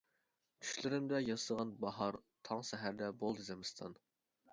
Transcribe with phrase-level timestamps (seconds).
[0.63, 2.17] چۈشلىرىمدە ياسىغان باھار
[2.49, 3.95] تاڭ سەھەردە بولدى زىمىستان.